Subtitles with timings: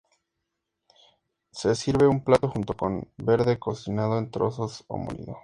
[1.51, 5.37] Se sirve en un plato junto con verde cocinado en trozos o molido.